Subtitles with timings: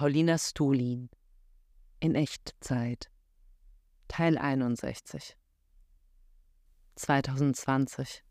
[0.00, 1.10] Paulina Stulin
[2.00, 3.10] in Echtzeit
[4.08, 5.36] Teil 61
[6.94, 8.24] 2020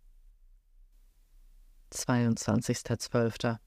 [1.91, 3.59] 22.12.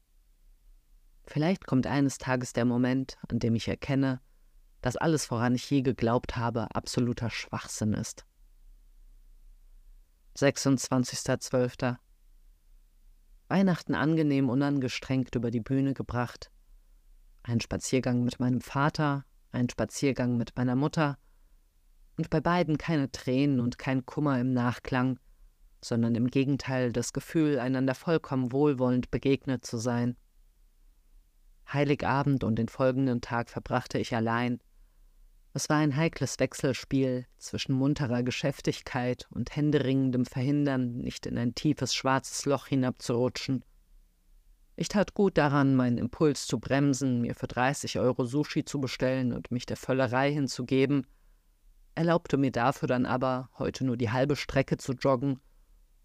[1.27, 4.19] Vielleicht kommt eines Tages der Moment, an dem ich erkenne,
[4.81, 8.25] dass alles, woran ich je geglaubt habe, absoluter Schwachsinn ist.
[10.35, 11.95] 26.12.
[13.47, 16.51] Weihnachten angenehm unangestrengt über die Bühne gebracht,
[17.43, 21.17] ein Spaziergang mit meinem Vater, ein Spaziergang mit meiner Mutter,
[22.17, 25.19] und bei beiden keine Tränen und kein Kummer im Nachklang,
[25.81, 30.15] sondern im Gegenteil das Gefühl, einander vollkommen wohlwollend begegnet zu sein.
[31.71, 34.59] Heiligabend und den folgenden Tag verbrachte ich allein.
[35.53, 41.93] Es war ein heikles Wechselspiel zwischen munterer Geschäftigkeit und händeringendem Verhindern, nicht in ein tiefes
[41.93, 43.63] schwarzes Loch hinabzurutschen.
[44.75, 49.31] Ich tat gut daran, meinen Impuls zu bremsen, mir für 30 Euro Sushi zu bestellen
[49.31, 51.05] und mich der Völlerei hinzugeben,
[51.95, 55.39] erlaubte mir dafür dann aber, heute nur die halbe Strecke zu joggen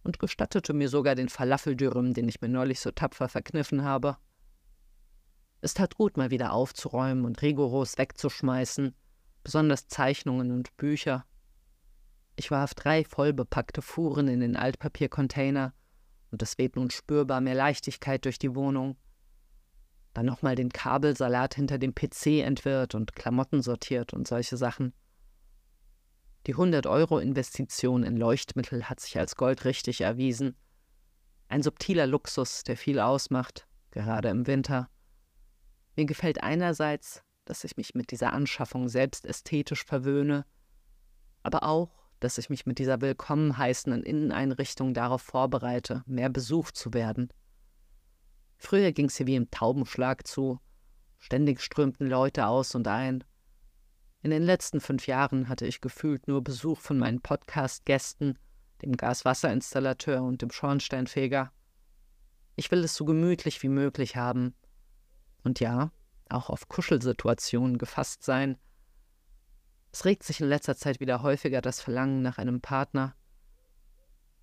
[0.03, 4.19] und gestattete mir sogar den Falafeldürüm, den ich mir neulich so tapfer verkniffen habe.
[5.61, 8.95] Es tat gut, mal wieder aufzuräumen und rigoros wegzuschmeißen,
[9.43, 11.25] besonders Zeichnungen und Bücher.
[12.37, 15.73] Ich warf drei vollbepackte Fuhren in den Altpapiercontainer
[16.31, 18.97] und es weht nun spürbar mehr Leichtigkeit durch die Wohnung.
[20.15, 24.93] Dann nochmal den Kabelsalat hinter dem PC entwirrt und Klamotten sortiert und solche Sachen.
[26.47, 30.57] Die 100-Euro-Investition in Leuchtmittel hat sich als goldrichtig erwiesen.
[31.49, 34.89] Ein subtiler Luxus, der viel ausmacht, gerade im Winter.
[35.97, 40.45] Mir gefällt einerseits, dass ich mich mit dieser Anschaffung selbst ästhetisch verwöhne,
[41.43, 46.93] aber auch, dass ich mich mit dieser willkommen heißenden Inneneinrichtung darauf vorbereite, mehr besucht zu
[46.93, 47.29] werden.
[48.57, 50.61] Früher ging es hier wie im Taubenschlag zu,
[51.17, 53.23] ständig strömten Leute aus und ein.
[54.23, 58.37] In den letzten fünf Jahren hatte ich gefühlt nur Besuch von meinen Podcast-Gästen,
[58.83, 61.53] dem Gaswasserinstallateur und dem Schornsteinfeger.
[62.57, 64.55] Ich will es so gemütlich wie möglich haben.
[65.45, 65.93] Und ja,
[66.29, 68.59] auch auf Kuschelsituationen gefasst sein,
[69.93, 73.15] es regt sich in letzter Zeit wieder häufiger das Verlangen nach einem Partner.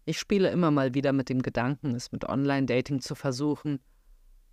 [0.06, 3.80] Ich spiele immer mal wieder mit dem Gedanken, es mit Online-Dating zu versuchen,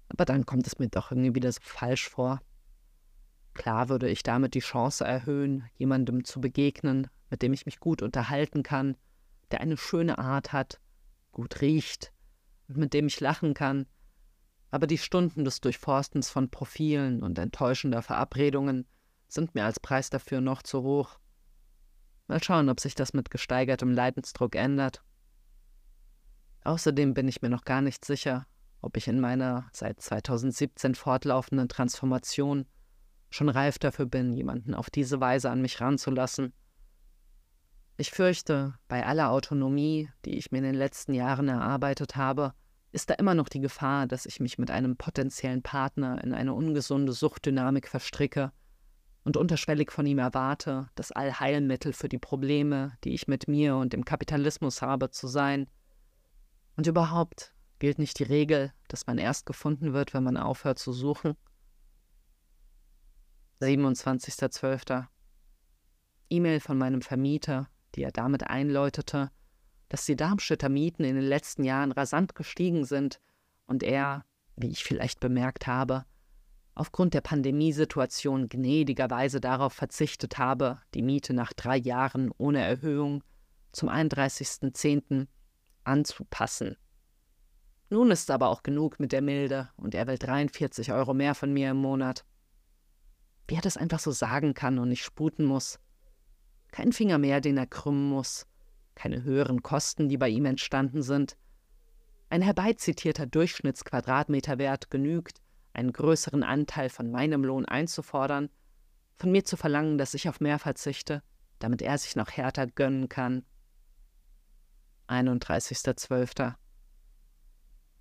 [0.08, 2.40] aber dann kommt es mir doch irgendwie wieder so falsch vor.
[3.54, 8.02] Klar würde ich damit die Chance erhöhen, jemandem zu begegnen, mit dem ich mich gut
[8.02, 8.96] unterhalten kann,
[9.50, 10.80] der eine schöne Art hat,
[11.32, 12.12] gut riecht
[12.68, 13.86] und mit dem ich lachen kann,
[14.70, 18.86] aber die Stunden des Durchforstens von Profilen und enttäuschender Verabredungen
[19.32, 21.18] sind mir als Preis dafür noch zu hoch.
[22.26, 25.02] Mal schauen, ob sich das mit gesteigertem Leidensdruck ändert.
[26.64, 28.46] Außerdem bin ich mir noch gar nicht sicher,
[28.80, 32.66] ob ich in meiner seit 2017 fortlaufenden Transformation
[33.30, 36.52] schon reif dafür bin, jemanden auf diese Weise an mich ranzulassen.
[37.96, 42.54] Ich fürchte, bei aller Autonomie, die ich mir in den letzten Jahren erarbeitet habe,
[42.90, 46.52] ist da immer noch die Gefahr, dass ich mich mit einem potenziellen Partner in eine
[46.52, 48.52] ungesunde Suchtdynamik verstricke,
[49.24, 53.92] und unterschwellig von ihm erwarte, das Allheilmittel für die Probleme, die ich mit mir und
[53.92, 55.68] dem Kapitalismus habe, zu sein.
[56.76, 60.92] Und überhaupt gilt nicht die Regel, dass man erst gefunden wird, wenn man aufhört zu
[60.92, 61.36] suchen.
[63.60, 65.06] 27.12.
[66.30, 69.30] E-Mail von meinem Vermieter, die er damit einläutete,
[69.88, 73.20] dass die Darmstädter Mieten in den letzten Jahren rasant gestiegen sind
[73.66, 74.24] und er,
[74.56, 76.06] wie ich vielleicht bemerkt habe,
[76.74, 83.22] aufgrund der Pandemiesituation gnädigerweise darauf verzichtet habe, die Miete nach drei Jahren ohne Erhöhung
[83.72, 85.26] zum 31.10.
[85.84, 86.76] anzupassen.
[87.90, 91.52] Nun ist aber auch genug mit der Milde und er will 43 Euro mehr von
[91.52, 92.24] mir im Monat.
[93.46, 95.78] Wie er das einfach so sagen kann und nicht sputen muss.
[96.70, 98.46] Kein Finger mehr, den er krümmen muss.
[98.94, 101.36] Keine höheren Kosten, die bei ihm entstanden sind.
[102.30, 105.41] Ein herbeizitierter Durchschnittsquadratmeterwert genügt,
[105.72, 108.50] einen größeren Anteil von meinem Lohn einzufordern,
[109.16, 111.22] von mir zu verlangen, dass ich auf mehr verzichte,
[111.58, 113.44] damit er sich noch härter gönnen kann.
[115.08, 116.54] 31.12.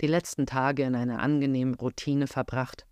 [0.01, 2.87] Die letzten Tage in einer angenehmen Routine verbracht.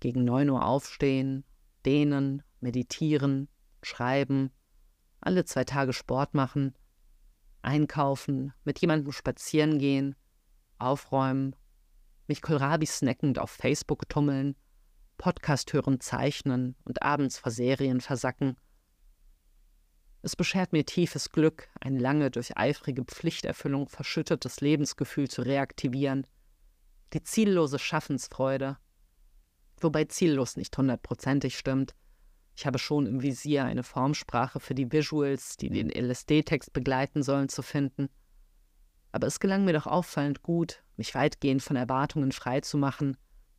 [0.00, 1.44] Gegen neun Uhr aufstehen,
[1.84, 3.48] dehnen, meditieren,
[3.82, 4.52] schreiben,
[5.20, 6.74] alle zwei Tage Sport machen,
[7.62, 10.14] einkaufen, mit jemandem spazieren gehen,
[10.78, 11.56] aufräumen,
[12.28, 14.56] mich Kohlrabi snackend auf Facebook tummeln,
[15.16, 18.56] Podcast hören, zeichnen und abends vor Serien versacken.
[20.22, 26.26] Es beschert mir tiefes Glück, ein lange durch eifrige Pflichterfüllung verschüttetes Lebensgefühl zu reaktivieren,
[27.12, 28.76] die ziellose Schaffensfreude,
[29.80, 31.94] Wobei ziellos nicht hundertprozentig stimmt.
[32.56, 37.48] Ich habe schon im Visier eine Formsprache für die Visuals, die den LSD-Text begleiten sollen,
[37.48, 38.08] zu finden.
[39.18, 43.16] Aber es gelang mir doch auffallend gut, mich weitgehend von Erwartungen frei zu machen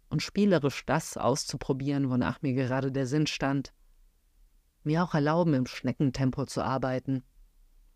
[0.09, 3.73] und spielerisch das auszuprobieren, wonach mir gerade der Sinn stand.
[4.85, 7.23] Mir auch erlauben, im Schneckentempo zu arbeiten.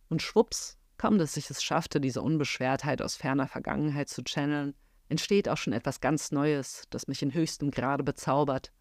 [0.09, 4.73] Und schwupps, kaum dass ich es schaffte, diese Unbeschwertheit aus ferner Vergangenheit zu channeln,
[5.07, 8.73] entsteht auch schon etwas ganz Neues, das mich in höchstem Grade bezaubert.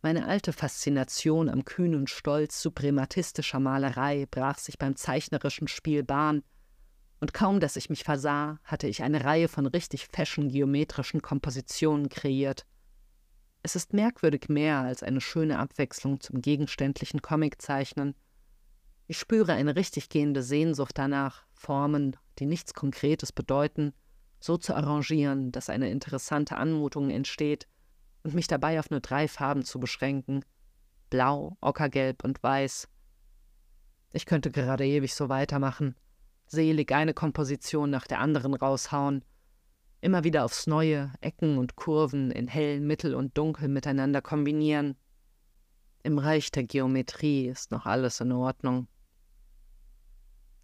[0.00, 6.42] Meine alte Faszination am kühnen Stolz suprematistischer Malerei brach sich beim zeichnerischen Spiel Bahn,
[7.20, 12.08] und kaum dass ich mich versah, hatte ich eine Reihe von richtig fashion geometrischen Kompositionen
[12.08, 12.66] kreiert.
[13.62, 18.14] Es ist merkwürdig mehr als eine schöne Abwechslung zum gegenständlichen Comiczeichnen.
[19.06, 23.92] Ich spüre eine richtig gehende Sehnsucht danach, Formen, die nichts Konkretes bedeuten,
[24.40, 27.68] so zu arrangieren, dass eine interessante Anmutung entsteht
[28.22, 30.44] und mich dabei auf nur drei Farben zu beschränken
[31.10, 32.88] Blau, Ockergelb und Weiß.
[34.12, 35.96] Ich könnte gerade ewig so weitermachen,
[36.50, 39.24] selig eine Komposition nach der anderen raushauen,
[40.00, 44.96] immer wieder aufs Neue Ecken und Kurven in hell, mittel und dunkel miteinander kombinieren.
[46.02, 48.88] Im Reich der Geometrie ist noch alles in Ordnung.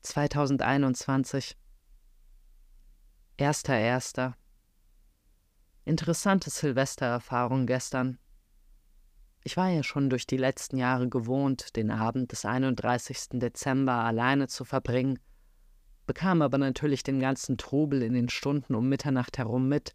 [0.02, 1.56] 2021
[3.36, 4.36] Erster Erster.
[5.84, 8.18] Interessante Silvestererfahrung gestern.
[9.44, 13.38] Ich war ja schon durch die letzten Jahre gewohnt, den Abend des 31.
[13.38, 15.20] Dezember alleine zu verbringen,
[16.06, 19.94] bekam aber natürlich den ganzen Trubel in den Stunden um Mitternacht herum mit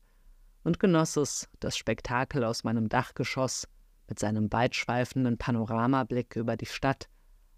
[0.63, 3.67] und genoss es, das Spektakel aus meinem Dachgeschoss
[4.07, 7.09] mit seinem weitschweifenden Panoramablick über die Stadt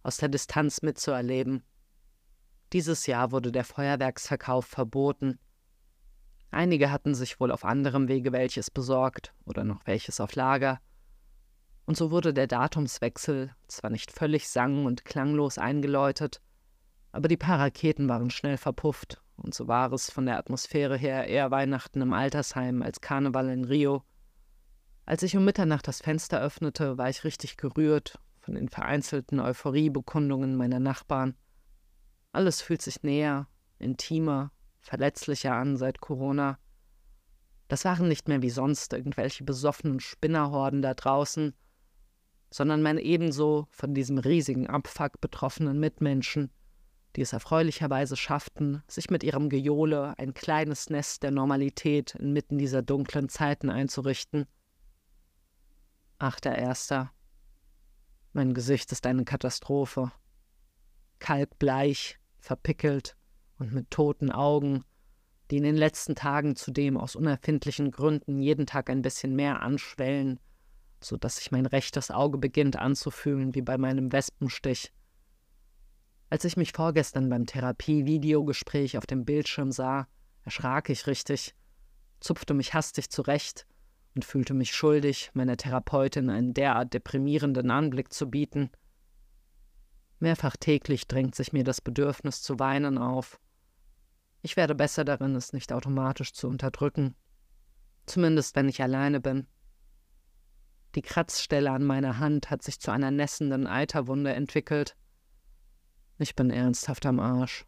[0.03, 1.63] aus der Distanz mitzuerleben.
[2.71, 5.39] Dieses Jahr wurde der Feuerwerksverkauf verboten,
[6.53, 10.79] Einige hatten sich wohl auf anderem Wege welches besorgt oder noch welches auf Lager.
[11.85, 16.41] Und so wurde der Datumswechsel zwar nicht völlig sang- und klanglos eingeläutet,
[17.13, 21.27] aber die paar Raketen waren schnell verpufft, und so war es von der Atmosphäre her
[21.27, 24.03] eher Weihnachten im Altersheim als Karneval in Rio.
[25.05, 30.55] Als ich um Mitternacht das Fenster öffnete, war ich richtig gerührt von den vereinzelten Euphoriebekundungen
[30.55, 31.35] meiner Nachbarn.
[32.31, 36.57] Alles fühlt sich näher, intimer verletzlicher an seit Corona.
[37.67, 41.53] Das waren nicht mehr wie sonst irgendwelche besoffenen Spinnerhorden da draußen,
[42.49, 46.51] sondern meine ebenso von diesem riesigen Abfuck betroffenen Mitmenschen,
[47.15, 52.81] die es erfreulicherweise schafften, sich mit ihrem Gejohle ein kleines Nest der Normalität inmitten dieser
[52.81, 54.45] dunklen Zeiten einzurichten.
[56.17, 57.11] Achter Erster.
[58.31, 60.11] Mein Gesicht ist eine Katastrophe.
[61.19, 63.15] Kalkbleich, verpickelt,
[63.57, 64.83] und mit toten Augen,
[65.51, 70.39] die in den letzten Tagen zudem aus unerfindlichen Gründen jeden Tag ein bisschen mehr anschwellen,
[70.99, 74.91] so dass sich mein rechtes Auge beginnt anzufühlen wie bei meinem Wespenstich.
[76.33, 80.07] Als ich mich vorgestern beim Therapie-Videogespräch auf dem Bildschirm sah,
[80.43, 81.53] erschrak ich richtig,
[82.19, 83.67] zupfte mich hastig zurecht
[84.15, 88.71] und fühlte mich schuldig, meiner Therapeutin einen derart deprimierenden Anblick zu bieten.
[90.17, 93.39] Mehrfach täglich drängt sich mir das Bedürfnis zu weinen auf,
[94.41, 97.13] ich werde besser darin, es nicht automatisch zu unterdrücken.
[98.07, 99.45] Zumindest wenn ich alleine bin.
[100.95, 104.95] Die Kratzstelle an meiner Hand hat sich zu einer nässenden Eiterwunde entwickelt.
[106.23, 107.65] Ich bin ernsthaft am Arsch.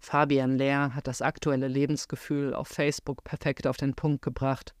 [0.00, 4.74] Fabian Lehr hat das aktuelle Lebensgefühl auf Facebook perfekt auf den Punkt gebracht.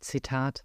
[0.00, 0.62] Zitat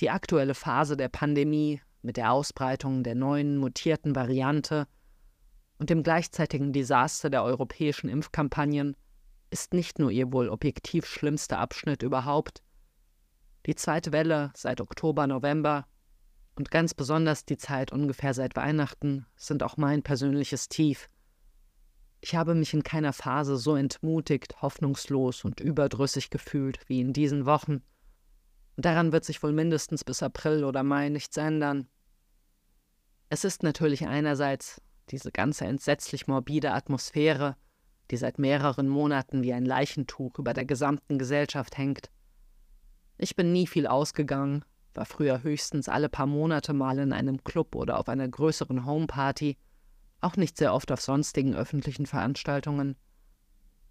[0.00, 4.88] Die aktuelle Phase der Pandemie mit der Ausbreitung der neuen mutierten Variante
[5.78, 8.96] und dem gleichzeitigen Desaster der europäischen Impfkampagnen
[9.50, 12.64] ist nicht nur ihr wohl objektiv schlimmster Abschnitt überhaupt.
[13.66, 15.86] Die zweite Welle seit Oktober, November
[16.58, 21.08] und ganz besonders die Zeit ungefähr seit Weihnachten sind auch mein persönliches Tief.
[22.20, 27.46] Ich habe mich in keiner Phase so entmutigt, hoffnungslos und überdrüssig gefühlt wie in diesen
[27.46, 27.84] Wochen.
[28.76, 31.86] Und daran wird sich wohl mindestens bis April oder Mai nichts ändern.
[33.28, 37.56] Es ist natürlich einerseits diese ganze entsetzlich morbide Atmosphäre,
[38.10, 42.10] die seit mehreren Monaten wie ein Leichentuch über der gesamten Gesellschaft hängt.
[43.16, 44.64] Ich bin nie viel ausgegangen,
[44.98, 49.56] war früher höchstens alle paar Monate mal in einem Club oder auf einer größeren Homeparty,
[50.20, 52.96] auch nicht sehr oft auf sonstigen öffentlichen Veranstaltungen.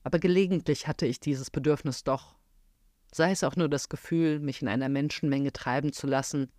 [0.04, 2.36] Aber gelegentlich hatte ich dieses Bedürfnis doch,
[3.14, 6.52] sei es auch nur das Gefühl, mich in einer Menschenmenge treiben zu lassen,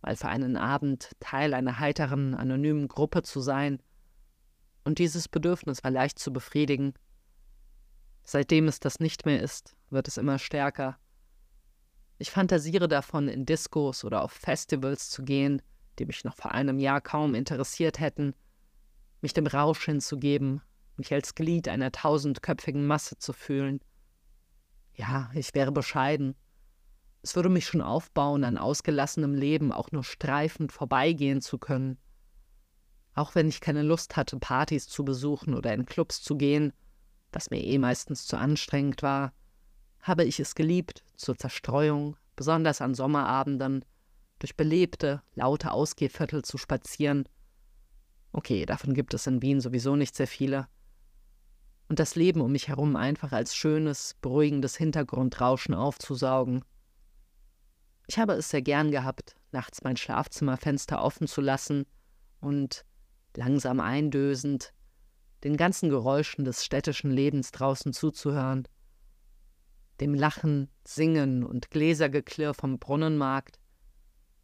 [0.00, 3.82] mal für einen Abend Teil einer heiteren, anonymen Gruppe zu sein
[4.84, 6.94] und dieses Bedürfnis war leicht zu befriedigen.
[8.22, 10.98] Seitdem es das nicht mehr ist, wird es immer stärker.
[12.18, 15.62] Ich fantasiere davon, in Diskos oder auf Festivals zu gehen,
[15.98, 18.34] die mich noch vor einem Jahr kaum interessiert hätten,
[19.20, 20.60] mich dem Rausch hinzugeben,
[20.96, 23.80] mich als Glied einer tausendköpfigen Masse zu fühlen.
[24.94, 26.34] Ja, ich wäre bescheiden.
[27.22, 31.98] Es würde mich schon aufbauen, an ausgelassenem Leben auch nur streifend vorbeigehen zu können.
[33.14, 36.72] Auch wenn ich keine Lust hatte, Partys zu besuchen oder in Clubs zu gehen,
[37.32, 39.32] was mir eh meistens zu anstrengend war,
[40.00, 43.84] habe ich es geliebt, zur Zerstreuung, besonders an Sommerabenden,
[44.38, 47.28] durch belebte, laute Ausgehviertel zu spazieren.
[48.32, 50.68] Okay, davon gibt es in Wien sowieso nicht sehr viele.
[51.88, 56.64] Und das Leben um mich herum einfach als schönes, beruhigendes Hintergrundrauschen aufzusaugen.
[58.06, 61.86] Ich habe es sehr gern gehabt, nachts mein Schlafzimmerfenster offen zu lassen
[62.40, 62.84] und,
[63.36, 64.72] langsam eindösend,
[65.44, 68.66] den ganzen Geräuschen des städtischen Lebens draußen zuzuhören.
[70.00, 73.58] Dem Lachen, Singen und Gläsergeklirr vom Brunnenmarkt,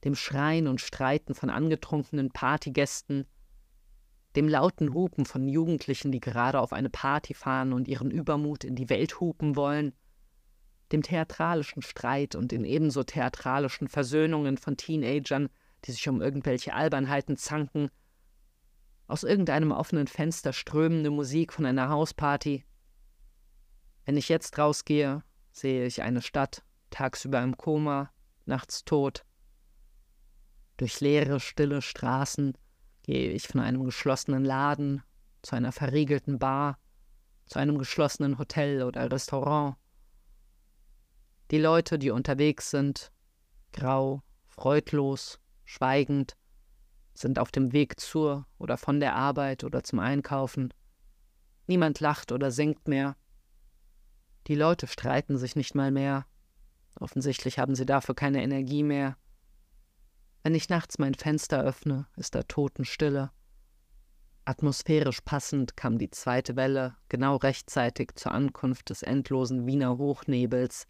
[0.04, 3.26] dem Schreien und Streiten von angetrunkenen Partygästen,
[4.36, 8.74] dem lauten Hupen von Jugendlichen, die gerade auf eine Party fahren und ihren Übermut in
[8.74, 9.94] die Welt hupen wollen,
[10.92, 15.48] dem theatralischen Streit und den ebenso theatralischen Versöhnungen von Teenagern,
[15.84, 17.90] die sich um irgendwelche Albernheiten zanken,
[19.06, 22.64] aus irgendeinem offenen Fenster strömende Musik von einer Hausparty.
[24.04, 25.22] Wenn ich jetzt rausgehe,
[25.54, 28.10] sehe ich eine Stadt, tagsüber im Koma,
[28.44, 29.24] nachts tot.
[30.76, 32.58] Durch leere, stille Straßen
[33.02, 35.02] gehe ich von einem geschlossenen Laden
[35.42, 36.78] zu einer verriegelten Bar,
[37.46, 39.76] zu einem geschlossenen Hotel oder Restaurant.
[41.50, 43.12] Die Leute, die unterwegs sind,
[43.72, 46.36] grau, freudlos, schweigend,
[47.14, 50.74] sind auf dem Weg zur oder von der Arbeit oder zum Einkaufen.
[51.68, 53.16] Niemand lacht oder singt mehr.
[54.46, 56.26] Die Leute streiten sich nicht mal mehr.
[57.00, 59.16] Offensichtlich haben sie dafür keine Energie mehr.
[60.42, 63.30] Wenn ich nachts mein Fenster öffne, ist da Totenstille.
[64.44, 70.86] Atmosphärisch passend kam die zweite Welle genau rechtzeitig zur Ankunft des endlosen Wiener Hochnebels,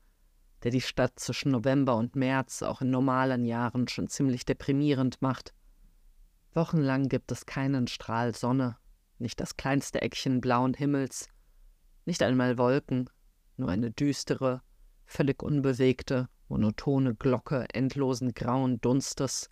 [0.65, 5.55] der die Stadt zwischen November und März auch in normalen Jahren schon ziemlich deprimierend macht.
[6.53, 8.77] Wochenlang gibt es keinen Strahl Sonne,
[9.19, 11.29] nicht das kleinste Eckchen blauen Himmels,
[12.07, 13.09] nicht einmal Wolken,
[13.57, 14.63] nur eine düstere,
[15.07, 19.51] völlig unbewegte, monotone Glocke endlosen grauen Dunstes,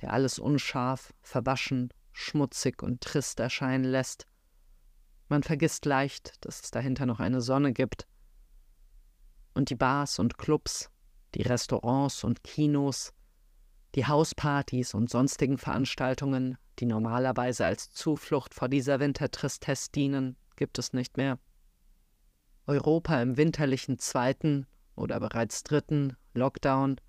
[0.00, 4.26] der alles unscharf, verwaschen, schmutzig und trist erscheinen lässt.
[5.28, 8.06] Man vergisst leicht, dass es dahinter noch eine Sonne gibt.
[9.54, 10.90] Und die Bars und Clubs,
[11.34, 13.12] die Restaurants und Kinos,
[13.94, 20.92] die Hauspartys und sonstigen Veranstaltungen, die normalerweise als Zuflucht vor dieser Wintertristesse dienen, gibt es
[20.92, 21.38] nicht mehr.
[22.66, 27.00] Europa im winterlichen zweiten oder bereits dritten Lockdown.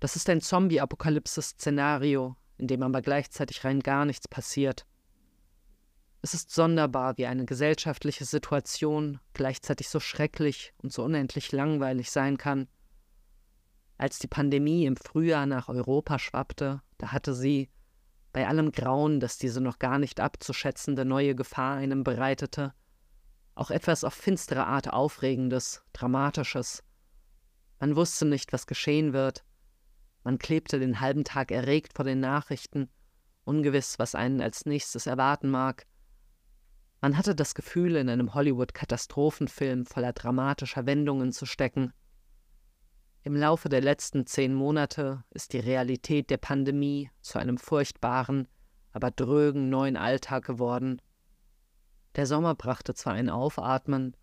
[0.00, 4.86] Das ist ein Zombie-Apokalypse-Szenario, in dem aber gleichzeitig rein gar nichts passiert.
[6.20, 12.36] Es ist sonderbar, wie eine gesellschaftliche Situation gleichzeitig so schrecklich und so unendlich langweilig sein
[12.36, 12.68] kann.
[13.96, 17.68] Als die Pandemie im Frühjahr nach Europa schwappte, da hatte sie,
[18.32, 22.74] bei allem Grauen, das diese noch gar nicht abzuschätzende neue Gefahr einem bereitete,
[23.58, 26.84] auch etwas auf finstere Art Aufregendes, Dramatisches.
[27.80, 29.44] Man wusste nicht, was geschehen wird.
[30.22, 32.88] Man klebte den halben Tag erregt vor den Nachrichten,
[33.44, 35.86] ungewiss, was einen als nächstes erwarten mag.
[37.00, 41.92] Man hatte das Gefühl, in einem Hollywood-Katastrophenfilm voller dramatischer Wendungen zu stecken.
[43.22, 48.48] Im Laufe der letzten zehn Monate ist die Realität der Pandemie zu einem furchtbaren,
[48.92, 51.00] aber drögen neuen Alltag geworden,
[52.18, 54.16] der Sommer brachte zwar ein Aufatmen,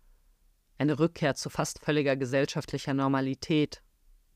[0.76, 3.82] eine Rückkehr zu fast völliger gesellschaftlicher Normalität,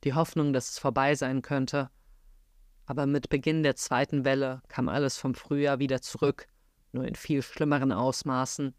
[0.03, 1.91] die Hoffnung, dass es vorbei sein könnte,
[2.87, 6.47] aber mit Beginn der zweiten Welle kam alles vom Frühjahr wieder zurück,
[6.93, 8.75] nur in viel schlimmeren Ausmaßen,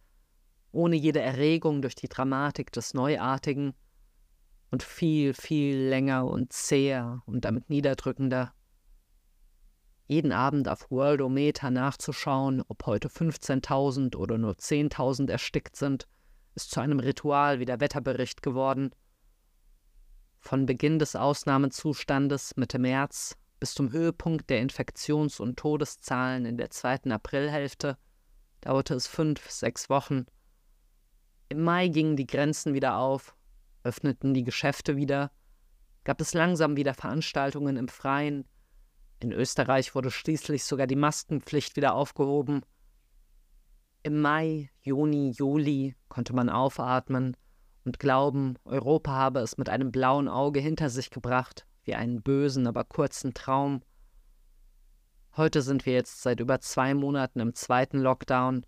[0.71, 3.75] ohne jede Erregung durch die Dramatik des Neuartigen
[4.71, 8.51] und viel, viel länger und zäher und damit niederdrückender
[10.11, 16.05] jeden Abend auf Worldometer nachzuschauen, ob heute 15.000 oder nur 10.000 erstickt sind,
[16.53, 18.91] ist zu einem Ritual wie der Wetterbericht geworden.
[20.37, 26.71] Von Beginn des Ausnahmezustandes Mitte März bis zum Höhepunkt der Infektions- und Todeszahlen in der
[26.71, 27.97] zweiten Aprilhälfte
[28.59, 30.25] dauerte es fünf, sechs Wochen.
[31.47, 33.33] Im Mai gingen die Grenzen wieder auf,
[33.83, 35.31] öffneten die Geschäfte wieder,
[36.03, 38.43] gab es langsam wieder Veranstaltungen im Freien,
[39.23, 42.61] in Österreich wurde schließlich sogar die Maskenpflicht wieder aufgehoben.
[44.03, 47.37] Im Mai, Juni, Juli konnte man aufatmen
[47.85, 52.67] und glauben, Europa habe es mit einem blauen Auge hinter sich gebracht, wie einen bösen,
[52.67, 53.81] aber kurzen Traum.
[55.37, 58.65] Heute sind wir jetzt seit über zwei Monaten im zweiten Lockdown.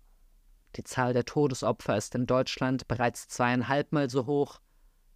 [0.76, 4.60] Die Zahl der Todesopfer ist in Deutschland bereits zweieinhalbmal so hoch,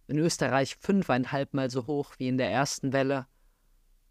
[0.07, 3.25] in Österreich fünfeinhalbmal so hoch wie in der ersten Welle.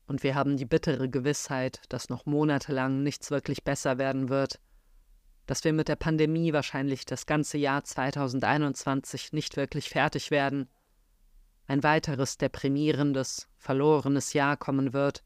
[0.08, 4.58] Und wir haben die bittere Gewissheit, dass noch monatelang nichts wirklich besser werden wird
[5.48, 10.68] dass wir mit der Pandemie wahrscheinlich das ganze Jahr 2021 nicht wirklich fertig werden,
[11.66, 15.24] ein weiteres deprimierendes, verlorenes Jahr kommen wird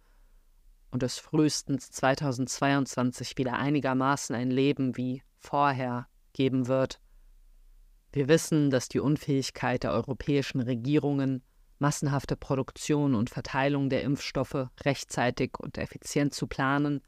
[0.93, 7.01] und es frühestens 2022 wieder einigermaßen ein Leben wie vorher geben wird.
[8.13, 11.43] Wir wissen, dass die Unfähigkeit der europäischen Regierungen,
[11.83, 17.03] massenhafte Produktion und Verteilung der Impfstoffe rechtzeitig und effizient zu planen,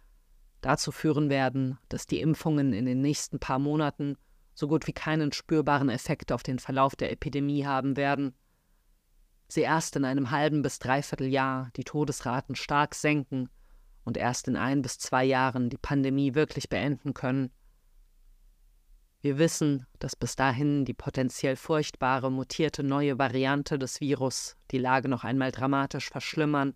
[0.61, 4.19] dazu führen werden, dass die Impfungen in den nächsten paar Monaten
[4.53, 8.35] so gut wie keinen spürbaren Effekt auf den Verlauf der Epidemie haben werden,
[9.49, 13.49] sie erst in einem halben bis dreiviertel Jahr die Todesraten stark senken
[14.05, 17.51] und erst in ein bis zwei Jahren die Pandemie wirklich beenden können.
[19.25, 25.09] Wir wissen, dass bis dahin die potenziell furchtbare mutierte neue Variante des Virus die Lage
[25.09, 26.75] noch einmal dramatisch verschlimmern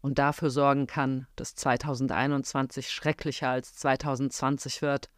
[0.00, 5.10] und dafür sorgen kann, dass 2021 schrecklicher als 2020 wird,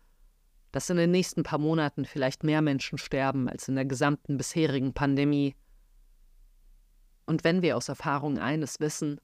[0.72, 4.94] dass in den nächsten paar Monaten vielleicht mehr Menschen sterben als in der gesamten bisherigen
[4.94, 5.56] Pandemie.
[7.26, 9.20] Und wenn wir aus Erfahrung eines wissen,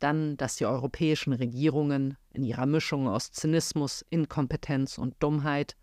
[0.00, 5.76] dann, dass die europäischen Regierungen in ihrer Mischung aus Zynismus, Inkompetenz und Dummheit,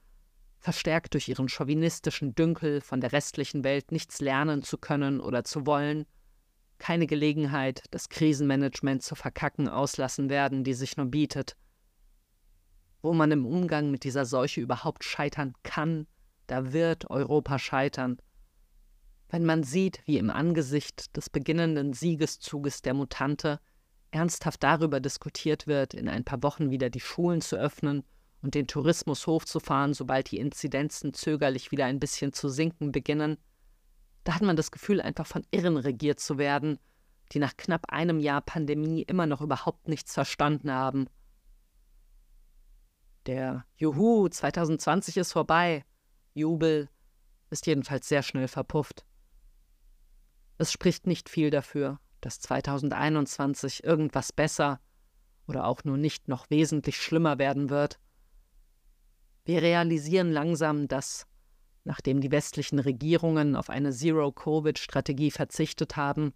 [0.62, 5.66] verstärkt durch ihren chauvinistischen Dünkel von der restlichen Welt nichts lernen zu können oder zu
[5.66, 6.06] wollen,
[6.78, 11.56] keine Gelegenheit, das Krisenmanagement zu verkacken auslassen werden, die sich nur bietet.
[13.02, 16.08] Wo man im Umgang mit dieser Seuche überhaupt scheitern kann,
[16.46, 18.22] da wird Europa scheitern.
[19.30, 23.60] Wenn man sieht, wie im Angesicht des beginnenden Siegeszuges der Mutante
[24.12, 28.04] ernsthaft darüber diskutiert wird, in ein paar Wochen wieder die Schulen zu öffnen
[28.42, 33.38] und den Tourismus hochzufahren, sobald die Inzidenzen zögerlich wieder ein bisschen zu sinken beginnen,
[34.24, 36.80] da hat man das Gefühl, einfach von Irren regiert zu werden,
[37.32, 41.08] die nach knapp einem Jahr Pandemie immer noch überhaupt nichts verstanden haben.
[43.26, 45.86] Der Juhu 2020 ist vorbei.
[46.34, 46.90] Jubel
[47.50, 49.06] ist jedenfalls sehr schnell verpufft.
[50.58, 54.80] Es spricht nicht viel dafür, dass 2021 irgendwas besser
[55.48, 58.00] oder auch nur nicht noch wesentlich schlimmer werden wird.
[59.52, 61.28] Wir realisieren langsam, dass
[61.84, 66.32] nachdem die westlichen Regierungen auf eine Zero-Covid-Strategie verzichtet haben,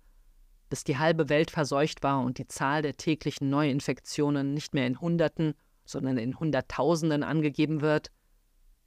[0.69, 4.99] bis die halbe Welt verseucht war und die Zahl der täglichen Neuinfektionen nicht mehr in
[4.99, 5.54] Hunderten,
[5.86, 8.12] sondern in Hunderttausenden angegeben wird,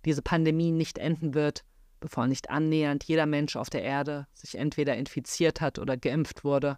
[0.04, 1.64] diese Pandemie nicht enden wird,
[1.98, 6.76] bevor nicht annähernd jeder Mensch auf der Erde sich entweder infiziert hat oder geimpft wurde.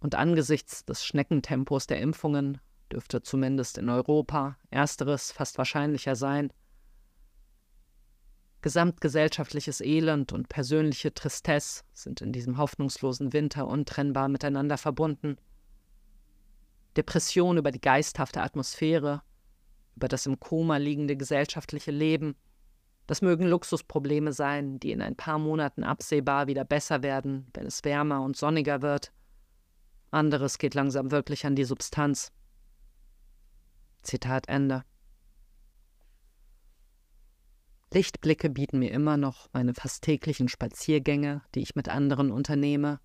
[0.00, 2.58] Und angesichts des Schneckentempos der Impfungen
[2.92, 6.50] dürfte zumindest in Europa ersteres fast wahrscheinlicher sein,
[8.60, 15.36] Gesamtgesellschaftliches Elend und persönliche Tristesse sind in diesem hoffnungslosen Winter untrennbar miteinander verbunden.
[16.96, 19.22] Depression über die geisthafte Atmosphäre,
[19.94, 22.34] über das im Koma liegende gesellschaftliche Leben,
[23.06, 27.84] das mögen Luxusprobleme sein, die in ein paar Monaten absehbar wieder besser werden, wenn es
[27.84, 29.12] wärmer und sonniger wird.
[30.10, 32.32] Anderes geht langsam wirklich an die Substanz.
[34.08, 34.84] Zitat Ende.
[37.92, 43.00] Lichtblicke bieten mir immer noch meine fast täglichen Spaziergänge, die ich mit anderen unternehme,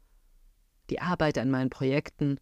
[0.89, 2.39] die Arbeit an meinen Projekten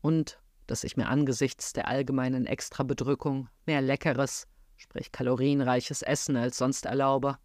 [0.00, 6.86] und dass ich mir angesichts der allgemeinen Extrabedrückung mehr leckeres, sprich kalorienreiches Essen als sonst
[6.86, 7.38] erlaube.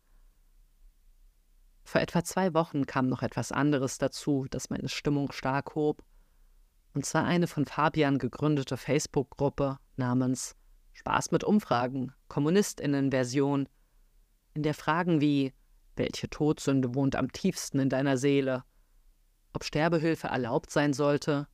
[1.84, 6.04] Vor etwa zwei Wochen kam noch etwas anderes dazu, das meine Stimmung stark hob,
[6.95, 10.55] und zwar eine von Fabian gegründete Facebook-Gruppe namens
[10.93, 13.67] Spaß mit Umfragen, Kommunistinnen-Version,
[14.53, 15.53] in der Fragen wie
[15.97, 18.63] welche Todsünde wohnt am tiefsten in deiner Seele,
[19.53, 21.47] ob Sterbehilfe erlaubt sein sollte,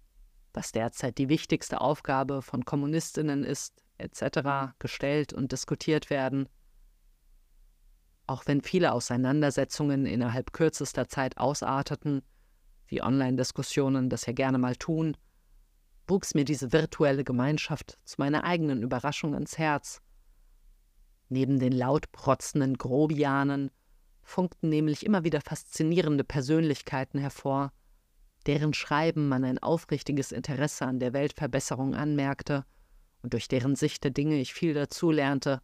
[0.53, 4.73] was derzeit die wichtigste Aufgabe von Kommunistinnen ist, etc.
[4.79, 6.47] gestellt und diskutiert werden.
[8.27, 12.21] Auch wenn viele Auseinandersetzungen innerhalb kürzester Zeit ausarteten,
[12.87, 15.15] wie Online-Diskussionen das ja gerne mal tun,
[16.07, 20.01] wuchs mir diese virtuelle Gemeinschaft zu meiner eigenen Überraschung ins Herz
[21.31, 23.71] Neben den laut protzenden Grobianen
[24.21, 27.71] funkten nämlich immer wieder faszinierende Persönlichkeiten hervor,
[28.47, 32.65] deren Schreiben man ein aufrichtiges Interesse an der Weltverbesserung anmerkte
[33.21, 35.61] und durch deren Sicht der Dinge ich viel dazulernte.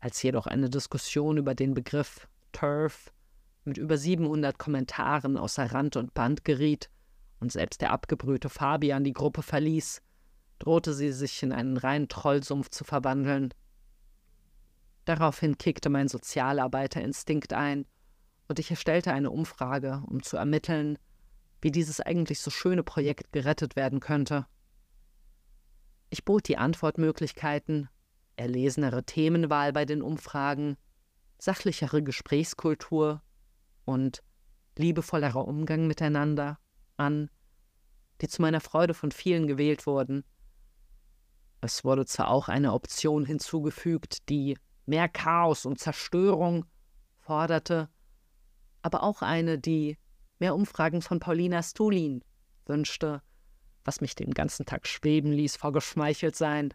[0.00, 3.12] Als jedoch eine Diskussion über den Begriff TERF,
[3.64, 6.90] mit über 700 Kommentaren außer Rand und Band geriet
[7.42, 10.00] und selbst der abgebrühte Fabian die Gruppe verließ,
[10.60, 13.52] drohte sie sich in einen reinen Trollsumpf zu verwandeln.
[15.06, 17.84] Daraufhin kickte mein Sozialarbeiterinstinkt ein
[18.46, 20.98] und ich erstellte eine Umfrage, um zu ermitteln,
[21.60, 24.46] wie dieses eigentlich so schöne Projekt gerettet werden könnte.
[26.10, 27.88] Ich bot die Antwortmöglichkeiten,
[28.36, 30.76] erlesenere Themenwahl bei den Umfragen,
[31.40, 33.20] sachlichere Gesprächskultur
[33.84, 34.22] und
[34.76, 36.61] liebevollerer Umgang miteinander
[36.96, 37.30] an,
[38.20, 40.24] die zu meiner Freude von vielen gewählt wurden.
[41.60, 46.64] Es wurde zwar auch eine Option hinzugefügt, die mehr Chaos und Zerstörung
[47.18, 47.88] forderte,
[48.82, 49.96] aber auch eine, die
[50.38, 52.24] mehr Umfragen von Paulina Stulin
[52.66, 53.22] wünschte,
[53.84, 56.74] was mich den ganzen Tag schweben ließ vor Geschmeicheltsein.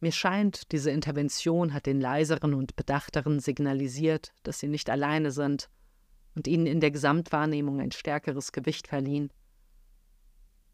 [0.00, 5.68] Mir scheint, diese Intervention hat den leiseren und bedachteren signalisiert, dass sie nicht alleine sind
[6.34, 9.32] und ihnen in der Gesamtwahrnehmung ein stärkeres Gewicht verliehen.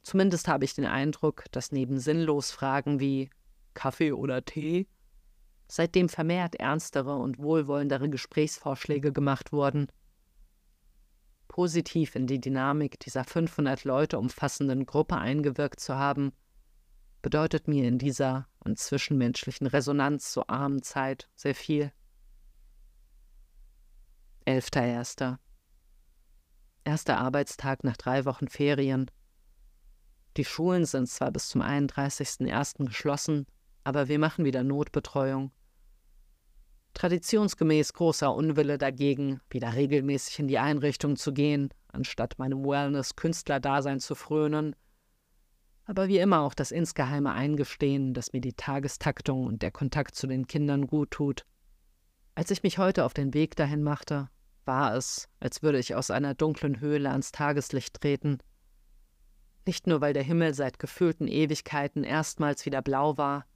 [0.02, 3.30] Zumindest habe ich den Eindruck, dass neben sinnlos Fragen wie
[3.74, 4.86] Kaffee oder Tee
[5.70, 9.88] seitdem vermehrt ernstere und wohlwollendere Gesprächsvorschläge gemacht wurden.
[11.46, 16.32] Positiv in die Dynamik dieser 500 Leute umfassenden Gruppe eingewirkt zu haben,
[17.20, 21.92] bedeutet mir in dieser an zwischenmenschlichen Resonanz so armen Zeit sehr viel.
[24.46, 24.86] 11.01.
[24.86, 25.40] Erster
[26.88, 29.10] Arbeitstag nach drei Wochen Ferien.
[30.36, 32.86] Die Schulen sind zwar bis zum 31.01.
[32.86, 33.46] geschlossen,
[33.84, 35.50] aber wir machen wieder Notbetreuung.
[36.94, 44.14] Traditionsgemäß großer Unwille dagegen, wieder regelmäßig in die Einrichtung zu gehen, anstatt meinem Wellness-Künstlerdasein zu
[44.14, 44.74] frönen.
[45.84, 50.26] Aber wie immer auch das insgeheime Eingestehen, dass mir die Tagestaktung und der Kontakt zu
[50.26, 51.44] den Kindern gut tut.
[52.34, 54.28] Als ich mich heute auf den Weg dahin machte,
[54.68, 58.38] war es, als würde ich aus einer dunklen Höhle ans Tageslicht treten.
[59.66, 63.46] Nicht nur, weil der Himmel seit gefühlten Ewigkeiten erstmals wieder blau war,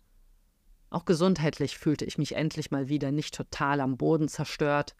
[0.93, 4.95] auch gesundheitlich fühlte ich mich endlich mal wieder nicht total am Boden zerstört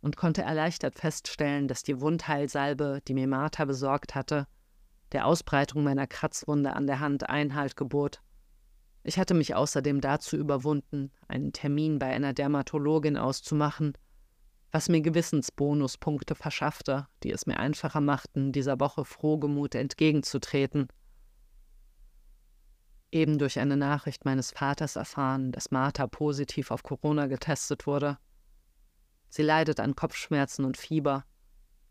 [0.00, 4.48] und konnte erleichtert feststellen, dass die Wundheilsalbe, die mir Martha besorgt hatte,
[5.12, 8.20] der Ausbreitung meiner Kratzwunde an der Hand Einhalt gebot.
[9.04, 13.92] Ich hatte mich außerdem dazu überwunden, einen Termin bei einer Dermatologin auszumachen,
[14.72, 20.88] was mir Gewissensbonuspunkte verschaffte, die es mir einfacher machten, dieser Woche frohgemut entgegenzutreten
[23.12, 28.18] eben durch eine Nachricht meines Vaters erfahren, dass Martha positiv auf Corona getestet wurde.
[29.28, 31.24] Sie leidet an Kopfschmerzen und Fieber.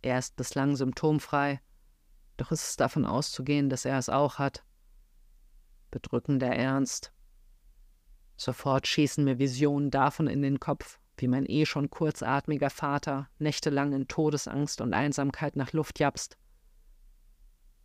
[0.02, 1.62] Er ist bislang symptomfrei,
[2.38, 4.64] doch ist es davon auszugehen, dass er es auch hat.
[5.92, 7.12] Bedrückender Ernst.
[8.38, 13.94] Sofort schießen mir Visionen davon in den Kopf, wie mein eh schon kurzatmiger Vater nächtelang
[13.94, 16.38] in Todesangst und Einsamkeit nach Luft japst.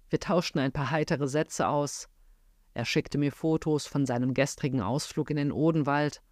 [0.09, 2.09] Wir tauschten ein paar heitere Sätze aus,
[2.75, 6.23] er schickte mir Fotos von seinem gestrigen Ausflug in den Odenwald.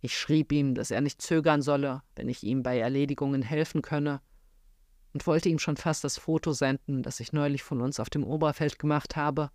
[0.00, 4.22] Ich schrieb ihm, dass er nicht zögern solle, wenn ich ihm bei Erledigungen helfen könne,
[5.12, 8.24] und wollte ihm schon fast das Foto senden, das ich neulich von uns auf dem
[8.24, 9.50] Oberfeld gemacht habe,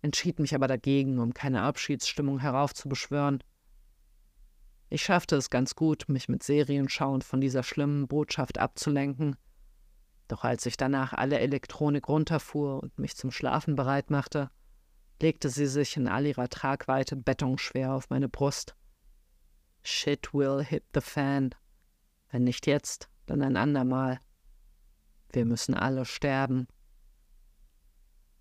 [0.00, 3.42] entschied mich aber dagegen, um keine Abschiedsstimmung heraufzubeschwören.
[4.90, 9.36] Ich schaffte es ganz gut, mich mit Serienschauen von dieser schlimmen Botschaft abzulenken,
[10.30, 14.48] doch als ich danach alle Elektronik runterfuhr und mich zum Schlafen bereit machte,
[15.20, 18.76] legte sie sich in all ihrer Tragweite betonschwer auf meine Brust.
[19.82, 21.54] Shit will hit the fan.
[22.30, 24.20] Wenn nicht jetzt, dann ein andermal.
[25.32, 26.68] Wir müssen alle sterben.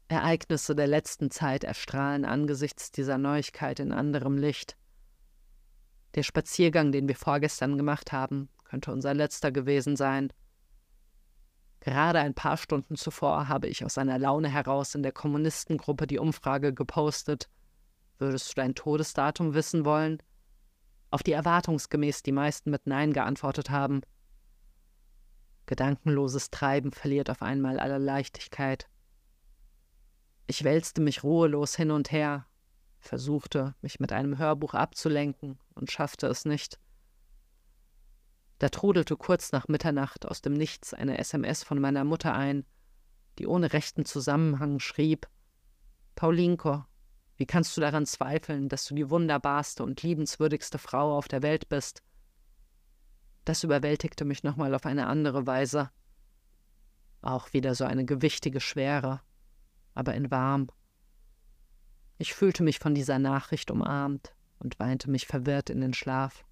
[0.09, 4.77] Ereignisse der letzten Zeit erstrahlen angesichts dieser Neuigkeit in anderem Licht.
[6.15, 10.31] Der Spaziergang, den wir vorgestern gemacht haben, könnte unser letzter gewesen sein.
[11.81, 16.19] Gerade ein paar Stunden zuvor habe ich aus einer Laune heraus in der Kommunistengruppe die
[16.19, 17.49] Umfrage gepostet.
[18.17, 20.21] Würdest du dein Todesdatum wissen wollen?
[21.09, 24.01] Auf die erwartungsgemäß die meisten mit Nein geantwortet haben.
[25.67, 28.89] Gedankenloses Treiben verliert auf einmal alle Leichtigkeit.
[30.47, 32.45] Ich wälzte mich ruhelos hin und her,
[32.99, 36.79] versuchte, mich mit einem Hörbuch abzulenken und schaffte es nicht.
[38.59, 42.65] Da trudelte kurz nach Mitternacht aus dem Nichts eine SMS von meiner Mutter ein,
[43.37, 45.29] die ohne rechten Zusammenhang schrieb
[46.15, 46.83] Paulinko,
[47.37, 51.69] wie kannst du daran zweifeln, dass du die wunderbarste und liebenswürdigste Frau auf der Welt
[51.69, 52.03] bist?
[53.45, 55.89] Das überwältigte mich nochmal auf eine andere Weise.
[57.21, 59.21] Auch wieder so eine gewichtige Schwere,
[59.93, 60.67] aber in warm.
[62.21, 66.43] Ich fühlte mich von dieser Nachricht umarmt und weinte mich verwirrt in den Schlaf.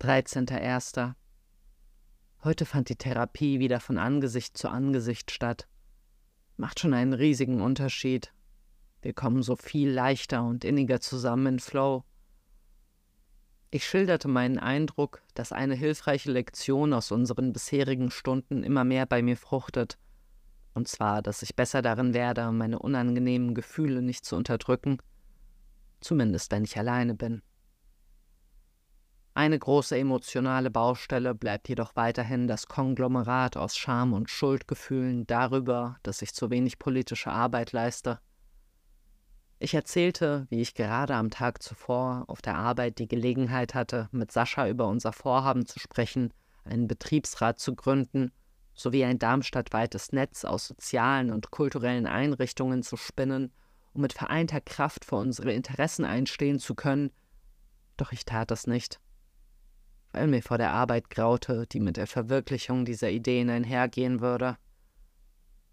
[0.00, 1.14] 13.01.
[2.42, 5.68] Heute fand die Therapie wieder von Angesicht zu Angesicht statt.
[6.56, 8.32] Macht schon einen riesigen Unterschied.
[9.00, 12.02] Wir kommen so viel leichter und inniger zusammen in Flow.
[13.70, 19.22] Ich schilderte meinen Eindruck, dass eine hilfreiche Lektion aus unseren bisherigen Stunden immer mehr bei
[19.22, 19.98] mir fruchtet.
[20.76, 24.98] Und zwar, dass ich besser darin werde, meine unangenehmen Gefühle nicht zu unterdrücken,
[26.00, 27.40] zumindest wenn ich alleine bin.
[29.32, 36.20] Eine große emotionale Baustelle bleibt jedoch weiterhin das Konglomerat aus Scham und Schuldgefühlen darüber, dass
[36.20, 38.20] ich zu wenig politische Arbeit leiste.
[39.58, 44.30] Ich erzählte, wie ich gerade am Tag zuvor auf der Arbeit die Gelegenheit hatte, mit
[44.30, 46.34] Sascha über unser Vorhaben zu sprechen,
[46.64, 48.30] einen Betriebsrat zu gründen,
[48.76, 53.52] sowie ein darmstadtweites Netz aus sozialen und kulturellen Einrichtungen zu spinnen,
[53.92, 57.10] um mit vereinter Kraft für unsere Interessen einstehen zu können,
[57.96, 59.00] doch ich tat es nicht
[60.16, 64.56] weil mir vor der Arbeit graute, die mit der Verwirklichung dieser Ideen einhergehen würde.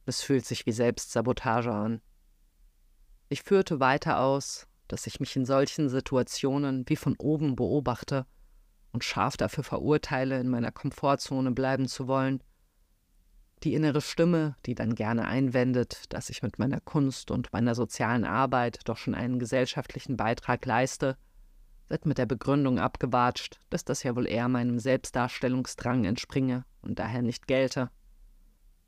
[0.05, 2.01] Es fühlt sich wie Selbstsabotage an.
[3.29, 8.25] Ich führte weiter aus, dass ich mich in solchen Situationen wie von oben beobachte
[8.91, 12.43] und scharf dafür verurteile, in meiner Komfortzone bleiben zu wollen.
[13.63, 18.25] Die innere Stimme, die dann gerne einwendet, dass ich mit meiner Kunst und meiner sozialen
[18.25, 21.17] Arbeit doch schon einen gesellschaftlichen Beitrag leiste,
[21.87, 27.21] wird mit der Begründung abgewatscht, dass das ja wohl eher meinem Selbstdarstellungsdrang entspringe und daher
[27.21, 27.89] nicht gelte.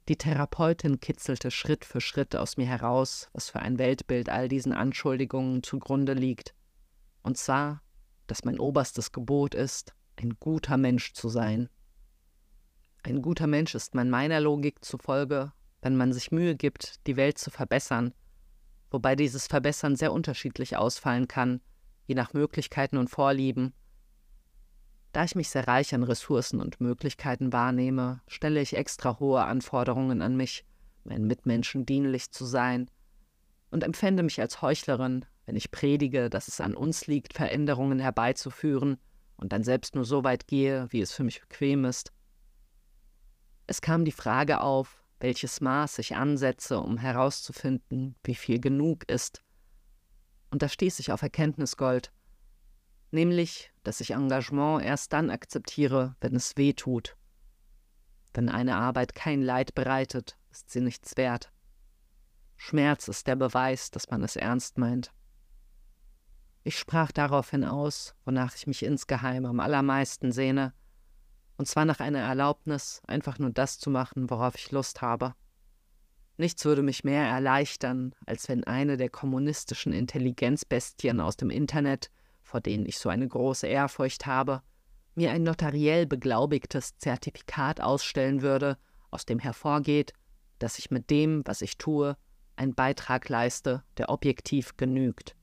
[0.09, 4.73] Die Therapeutin kitzelte Schritt für Schritt aus mir heraus, was für ein Weltbild all diesen
[4.73, 6.53] Anschuldigungen zugrunde liegt.
[7.23, 7.81] Und zwar,
[8.27, 11.69] dass mein oberstes Gebot ist, ein guter Mensch zu sein.
[13.05, 15.51] Ein guter Mensch ist man meiner Logik zufolge,
[15.83, 18.15] wenn man sich Mühe gibt, die Welt zu verbessern,
[18.89, 21.61] wobei dieses Verbessern sehr unterschiedlich ausfallen kann,
[22.07, 23.73] je nach Möglichkeiten und Vorlieben.
[25.11, 30.23] Da ich mich sehr reich an Ressourcen und Möglichkeiten wahrnehme, stelle ich extra hohe Anforderungen
[30.23, 30.65] an mich,
[31.03, 32.89] meinen Mitmenschen dienlich zu sein,
[33.69, 38.97] und empfände mich als Heuchlerin, wenn ich predige, dass es an uns liegt, Veränderungen herbeizuführen
[39.37, 42.14] und dann selbst nur so weit gehe, wie es für mich bequem ist.
[43.67, 49.41] Es kam die Frage auf, welches Maß ich ansetze, um herauszufinden, wie viel genug ist,
[50.55, 52.13] und da stieß ich auf Erkenntnisgold,
[53.11, 57.17] nämlich, dass ich Engagement erst dann akzeptiere, wenn es weh tut.
[58.33, 61.51] Wenn eine Arbeit kein Leid bereitet, ist sie nichts wert.
[62.55, 65.11] Schmerz ist der Beweis, dass man es ernst meint.
[66.63, 70.73] Ich sprach daraufhin aus, wonach ich mich insgeheim am allermeisten sehne,
[71.57, 75.33] und zwar nach einer Erlaubnis, einfach nur das zu machen, worauf ich Lust habe.
[76.37, 82.11] Nichts würde mich mehr erleichtern, als wenn eine der kommunistischen Intelligenzbestien aus dem Internet,
[82.43, 84.61] vor denen ich so eine große Ehrfurcht habe,
[85.15, 88.77] mir ein notariell beglaubigtes Zertifikat ausstellen würde,
[89.11, 90.11] aus dem hervorgeht,
[90.59, 92.17] dass ich mit dem, was ich tue,
[92.57, 95.35] einen Beitrag leiste, der objektiv genügt.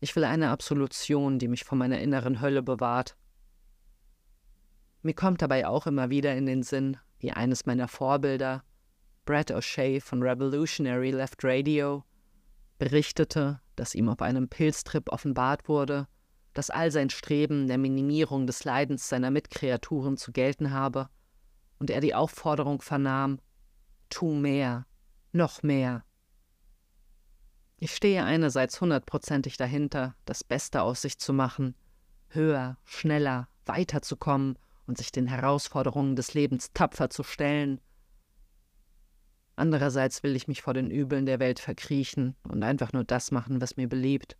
[0.00, 3.16] Ich will eine Absolution, die mich vor meiner inneren Hölle bewahrt.
[5.04, 8.64] Mir kommt dabei auch immer wieder in den Sinn, wie eines meiner Vorbilder,
[9.26, 12.04] Brad O'Shea von Revolutionary Left Radio
[12.78, 16.08] berichtete, dass ihm auf einem Pilztrip offenbart wurde,
[16.54, 21.10] dass all sein Streben der Minimierung des Leidens seiner Mitkreaturen zu gelten habe,
[21.78, 23.40] und er die Aufforderung vernahm,
[24.08, 24.86] tu mehr,
[25.32, 26.02] noch mehr.
[27.78, 31.74] Ich stehe einerseits hundertprozentig dahinter, das Beste aus sich zu machen,
[32.28, 37.80] höher, schneller, weiterzukommen und sich den Herausforderungen des Lebens tapfer zu stellen–
[39.56, 43.60] Andererseits will ich mich vor den Übeln der Welt verkriechen und einfach nur das machen,
[43.60, 44.36] was mir beliebt.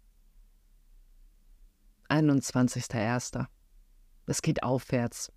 [2.09, 3.47] 21.01.
[4.27, 5.33] Es geht aufwärts.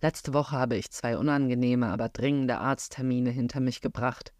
[0.00, 4.32] Letzte Woche habe ich zwei unangenehme, aber dringende Arzttermine hinter mich gebracht.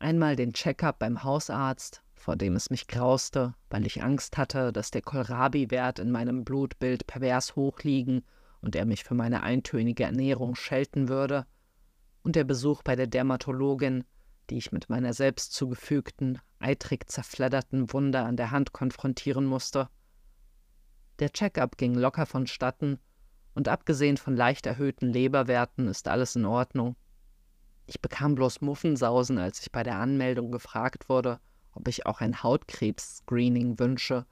[0.00, 4.90] Einmal den Check-up beim Hausarzt, vor dem es mich grauste, weil ich Angst hatte, dass
[4.90, 8.24] der Kohlrabi-Wert in meinem Blutbild pervers hoch liegen
[8.66, 11.46] und er mich für meine eintönige Ernährung schelten würde
[12.24, 14.02] und der Besuch bei der Dermatologin,
[14.50, 19.88] die ich mit meiner selbst zugefügten, eitrig zerfledderten Wunde an der Hand konfrontieren musste.
[21.20, 22.98] Der Check-up ging locker vonstatten,
[23.54, 26.96] und abgesehen von leicht erhöhten Leberwerten ist alles in Ordnung.
[27.86, 31.38] Ich bekam bloß Muffensausen, als ich bei der Anmeldung gefragt wurde,
[31.70, 34.26] ob ich auch ein Hautkrebs-Screening wünsche,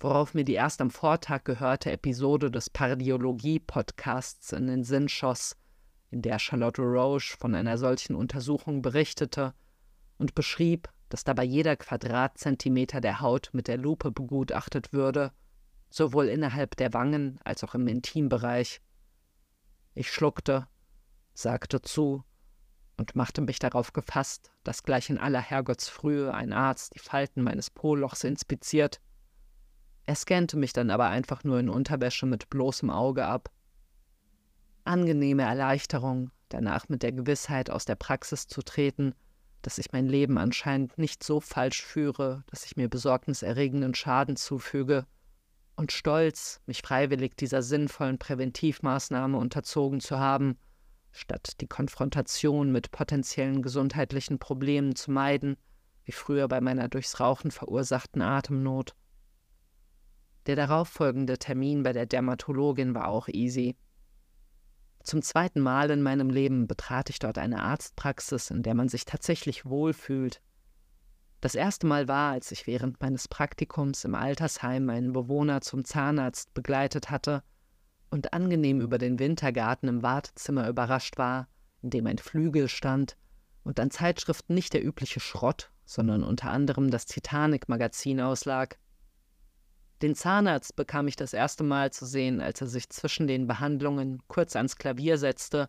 [0.00, 5.56] worauf mir die erst am Vortag gehörte Episode des Pardiologie-Podcasts in den Sinn schoss,
[6.10, 9.54] in der Charlotte Roche von einer solchen Untersuchung berichtete
[10.18, 15.32] und beschrieb, dass dabei jeder Quadratzentimeter der Haut mit der Lupe begutachtet würde,
[15.90, 18.80] sowohl innerhalb der Wangen als auch im Intimbereich.
[19.94, 20.68] Ich schluckte,
[21.34, 22.24] sagte zu
[22.98, 27.70] und machte mich darauf gefasst, dass gleich in aller Herrgottsfrühe ein Arzt die Falten meines
[27.70, 29.00] Polochs inspiziert.
[30.08, 33.50] Er scannte mich dann aber einfach nur in Unterwäsche mit bloßem Auge ab.
[34.84, 39.14] Angenehme Erleichterung, danach mit der Gewissheit aus der Praxis zu treten,
[39.60, 45.04] dass ich mein Leben anscheinend nicht so falsch führe, dass ich mir besorgniserregenden Schaden zufüge,
[45.76, 50.56] und Stolz, mich freiwillig dieser sinnvollen Präventivmaßnahme unterzogen zu haben,
[51.12, 55.58] statt die Konfrontation mit potenziellen gesundheitlichen Problemen zu meiden,
[56.04, 58.94] wie früher bei meiner durchs Rauchen verursachten Atemnot.
[60.46, 63.76] Der darauffolgende Termin bei der Dermatologin war auch easy.
[65.02, 69.04] Zum zweiten Mal in meinem Leben betrat ich dort eine Arztpraxis, in der man sich
[69.04, 70.42] tatsächlich wohlfühlt.
[71.40, 76.52] Das erste Mal war, als ich während meines Praktikums im Altersheim einen Bewohner zum Zahnarzt
[76.52, 77.42] begleitet hatte
[78.10, 81.48] und angenehm über den Wintergarten im Wartezimmer überrascht war,
[81.80, 83.16] in dem ein Flügel stand
[83.62, 88.78] und an Zeitschriften nicht der übliche Schrott, sondern unter anderem das Titanic-Magazin auslag.
[90.02, 94.22] Den Zahnarzt bekam ich das erste Mal zu sehen, als er sich zwischen den Behandlungen
[94.28, 95.68] kurz ans Klavier setzte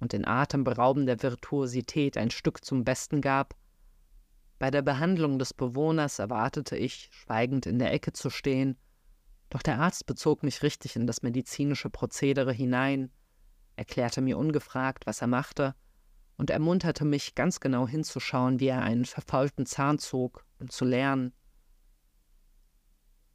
[0.00, 3.54] und in atemberaubender Virtuosität ein Stück zum Besten gab.
[4.58, 8.76] Bei der Behandlung des Bewohners erwartete ich, schweigend in der Ecke zu stehen,
[9.48, 13.10] doch der Arzt bezog mich richtig in das medizinische Prozedere hinein,
[13.76, 15.74] erklärte mir ungefragt, was er machte,
[16.36, 21.32] und ermunterte mich, ganz genau hinzuschauen, wie er einen verfaulten Zahn zog, um zu lernen,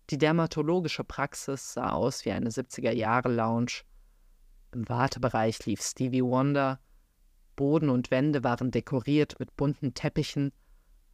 [0.10, 3.84] die dermatologische Praxis sah aus wie eine 70er-Jahre-Lounge.
[4.72, 6.80] Im Wartebereich lief Stevie Wonder.
[7.56, 10.52] Boden und Wände waren dekoriert mit bunten Teppichen.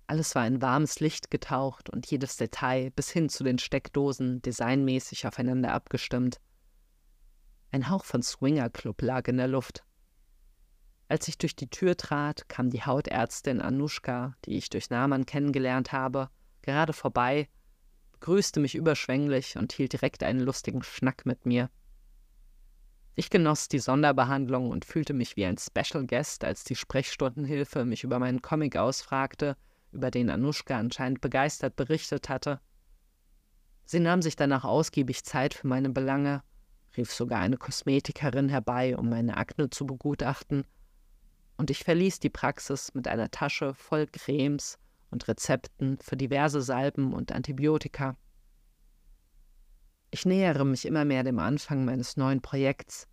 [0.08, 5.26] Alles war in warmes Licht getaucht und jedes Detail bis hin zu den Steckdosen designmäßig
[5.26, 6.42] aufeinander abgestimmt.
[7.72, 9.86] Ein Hauch von Swinger-Club lag in der Luft.
[11.08, 15.92] Als ich durch die Tür trat, kam die Hautärztin Anushka, die ich durch Namen kennengelernt
[15.92, 16.30] habe,
[16.62, 17.48] gerade vorbei
[18.22, 21.70] grüßte mich überschwänglich und hielt direkt einen lustigen Schnack mit mir.
[23.16, 28.04] Ich genoss die Sonderbehandlung und fühlte mich wie ein Special Guest, als die Sprechstundenhilfe mich
[28.04, 29.58] über meinen Comic ausfragte,
[29.92, 32.62] über den Anushka anscheinend begeistert berichtet hatte.
[33.84, 36.44] Sie nahm sich danach ausgiebig Zeit für meine Belange,
[36.96, 40.66] rief sogar eine Kosmetikerin herbei, um meine Akne zu begutachten,
[41.58, 44.80] und ich verließ die Praxis mit einer Tasche voll Cremes,
[45.12, 48.16] und Rezepten für diverse Salben und Antibiotika.
[50.10, 53.08] Ich nähere mich immer mehr dem Anfang meines neuen Projekts,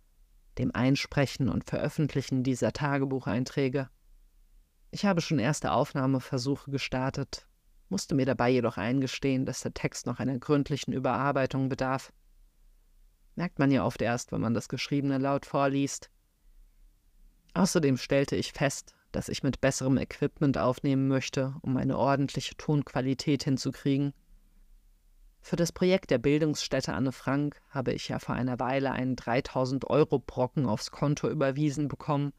[0.57, 3.89] dem Einsprechen und Veröffentlichen dieser Tagebucheinträge.
[4.91, 7.47] Ich habe schon erste Aufnahmeversuche gestartet,
[7.89, 12.11] musste mir dabei jedoch eingestehen, dass der Text noch einer gründlichen Überarbeitung bedarf.
[13.35, 16.09] Merkt man ja oft erst, wenn man das Geschriebene laut vorliest.
[17.53, 23.43] Außerdem stellte ich fest, dass ich mit besserem Equipment aufnehmen möchte, um eine ordentliche Tonqualität
[23.43, 24.13] hinzukriegen.
[25.41, 29.89] Für das Projekt der Bildungsstätte Anne Frank habe ich ja vor einer Weile einen 3000
[29.89, 32.33] Euro Brocken aufs Konto überwiesen bekommen,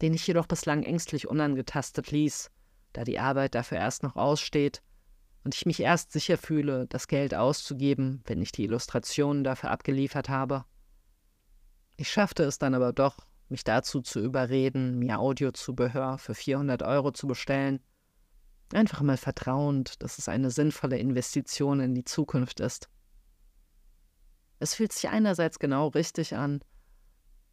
[0.00, 2.50] den ich jedoch bislang ängstlich unangetastet ließ,
[2.92, 4.82] da die Arbeit dafür erst noch aussteht
[5.44, 10.28] und ich mich erst sicher fühle, das Geld auszugeben, wenn ich die Illustrationen dafür abgeliefert
[10.28, 10.64] habe.
[11.96, 17.12] Ich schaffte es dann aber doch, mich dazu zu überreden, mir Audiozubehör für 400 Euro
[17.12, 17.80] zu bestellen.
[18.72, 22.88] Einfach mal vertrauend, dass es eine sinnvolle Investition in die Zukunft ist.
[24.58, 26.60] Es fühlt sich einerseits genau richtig an,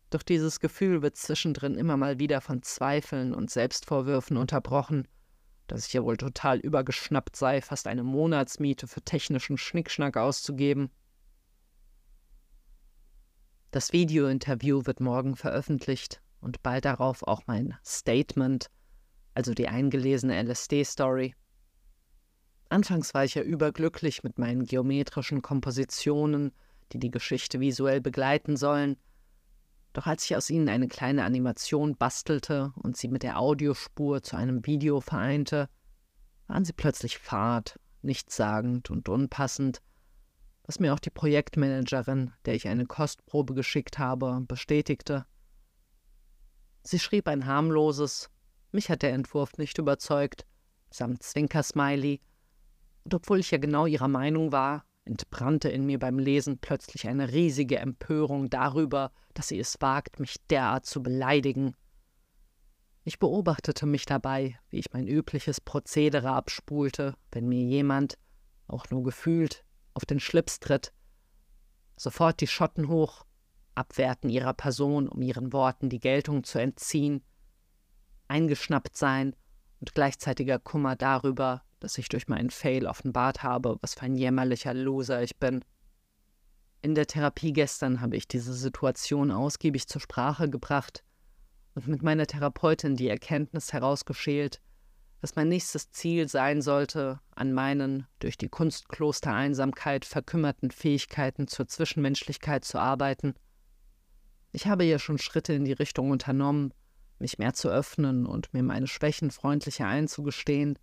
[0.09, 5.07] doch dieses Gefühl wird zwischendrin immer mal wieder von Zweifeln und Selbstvorwürfen unterbrochen,
[5.67, 10.89] dass ich ja wohl total übergeschnappt sei, fast eine Monatsmiete für technischen Schnickschnack auszugeben.
[13.71, 18.71] Das Videointerview wird morgen veröffentlicht und bald darauf auch mein Statement,
[19.35, 21.35] also die eingelesene LSD-Story.
[22.69, 26.51] Anfangs war ich ja überglücklich mit meinen geometrischen Kompositionen,
[26.91, 28.97] die die Geschichte visuell begleiten sollen.
[29.93, 34.35] Doch als ich aus ihnen eine kleine Animation bastelte und sie mit der Audiospur zu
[34.35, 35.69] einem Video vereinte,
[36.47, 39.81] waren sie plötzlich fad, nichtssagend und unpassend
[40.69, 45.25] was mir auch die Projektmanagerin, der ich eine Kostprobe geschickt habe, bestätigte.
[46.83, 48.29] Sie schrieb ein harmloses,
[48.71, 50.45] mich hat der Entwurf nicht überzeugt,
[50.91, 52.21] samt Zwinkersmiley,
[53.03, 57.31] und obwohl ich ja genau ihrer Meinung war, entbrannte in mir beim Lesen plötzlich eine
[57.31, 61.73] riesige Empörung darüber, dass sie es wagt, mich derart zu beleidigen.
[63.05, 68.19] Ich beobachtete mich dabei, wie ich mein übliches Prozedere abspulte, wenn mir jemand,
[68.67, 70.93] auch nur gefühlt, auf den Schlips tritt,
[71.99, 73.25] Sofort die Schotten hoch,
[73.75, 77.21] Abwerten ihrer Person, um ihren Worten die Geltung zu entziehen,
[78.29, 79.35] eingeschnappt sein
[79.81, 84.73] und gleichzeitiger Kummer darüber, dass ich durch meinen Fail offenbart habe, was für ein jämmerlicher
[84.73, 85.65] Loser ich bin.
[86.81, 91.03] In der Therapie gestern habe ich diese Situation ausgiebig zur Sprache gebracht
[91.75, 94.61] und mit meiner Therapeutin die Erkenntnis herausgeschält,
[95.21, 102.63] dass mein nächstes Ziel sein sollte, an meinen durch die Kunstklostereinsamkeit verkümmerten Fähigkeiten zur Zwischenmenschlichkeit
[102.63, 103.33] zu arbeiten.
[104.51, 106.73] Ich habe ja schon Schritte in die Richtung unternommen,
[107.19, 110.79] mich mehr zu öffnen und mir meine Schwächen freundlicher einzugestehen,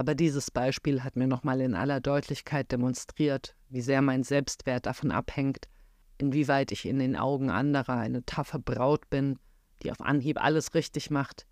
[0.00, 5.10] aber dieses Beispiel hat mir nochmal in aller Deutlichkeit demonstriert, wie sehr mein Selbstwert davon
[5.10, 5.68] abhängt,
[6.16, 9.38] inwieweit ich in den Augen anderer eine taffe Braut bin,
[9.82, 11.46] die auf Anhieb alles richtig macht,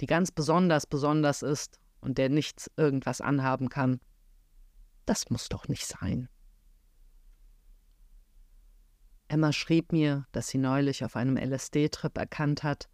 [0.00, 4.00] die ganz besonders besonders ist und der nichts irgendwas anhaben kann.
[5.06, 6.28] Das muss doch nicht sein.
[9.28, 12.88] Emma schrieb mir, dass sie neulich auf einem LSD-Trip erkannt hat,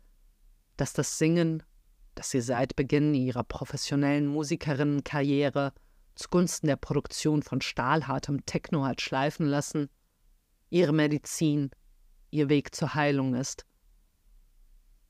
[0.76, 1.62] dass das Singen
[2.14, 5.72] dass sie seit Beginn ihrer professionellen Musikerinnenkarriere
[6.14, 9.88] zugunsten der Produktion von stahlhartem Techno hat schleifen lassen,
[10.68, 11.70] ihre Medizin,
[12.30, 13.64] ihr Weg zur Heilung ist.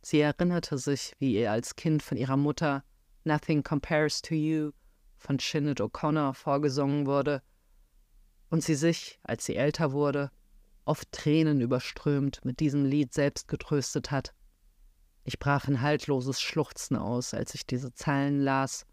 [0.02, 2.84] Sie erinnerte sich, wie ihr als Kind von ihrer Mutter
[3.24, 4.72] Nothing Compares to You
[5.18, 7.42] von Sinead O'Connor vorgesungen wurde
[8.48, 10.30] und sie sich, als sie älter wurde,
[10.84, 14.34] oft Tränen überströmt mit diesem Lied selbst getröstet hat.
[15.24, 18.86] Ich brach in haltloses Schluchzen aus, als ich diese Zeilen las.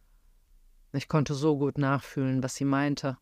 [0.92, 3.18] Ich konnte so gut nachfühlen, was sie meinte.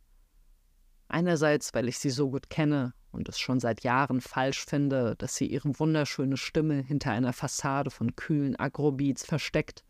[1.07, 5.36] Einerseits, weil ich sie so gut kenne und es schon seit Jahren falsch finde, dass
[5.36, 9.84] sie ihre wunderschöne Stimme hinter einer Fassade von kühlen Agrobeats versteckt.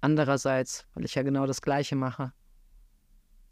[0.00, 2.32] Andererseits, weil ich ja genau das Gleiche mache.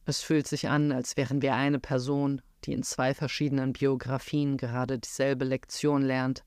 [0.05, 4.99] Es fühlt sich an, als wären wir eine Person, die in zwei verschiedenen Biografien gerade
[4.99, 6.45] dieselbe Lektion lernt.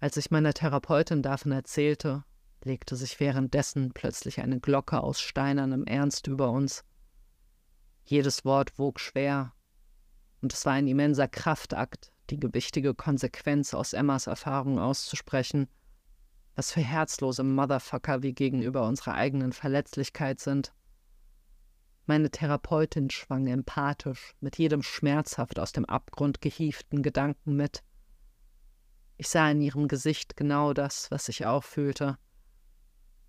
[0.00, 2.24] Als ich meiner Therapeutin davon erzählte,
[2.64, 6.84] legte sich währenddessen plötzlich eine Glocke aus steinernem Ernst über uns.
[8.04, 9.54] Jedes Wort wog schwer,
[10.44, 15.68] und es war ein immenser Kraftakt, die gewichtige Konsequenz aus Emmas Erfahrung auszusprechen,
[16.54, 20.74] was für herzlose Motherfucker wir gegenüber unserer eigenen Verletzlichkeit sind.
[22.04, 27.82] Meine Therapeutin schwang empathisch mit jedem schmerzhaft aus dem Abgrund gehieften Gedanken mit.
[29.16, 32.18] Ich sah in ihrem Gesicht genau das, was ich auch fühlte.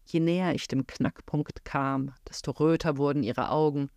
[0.04, 3.90] Je näher ich dem Knackpunkt kam, desto röter wurden ihre Augen,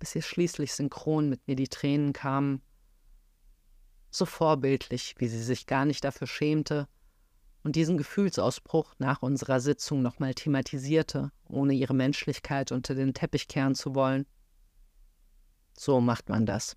[0.00, 2.62] bis ihr schließlich synchron mit mir die Tränen kamen.
[4.10, 6.88] So vorbildlich, wie sie sich gar nicht dafür schämte
[7.62, 13.76] und diesen Gefühlsausbruch nach unserer Sitzung nochmal thematisierte, ohne ihre Menschlichkeit unter den Teppich kehren
[13.76, 14.26] zu wollen.
[15.76, 16.76] So macht man das.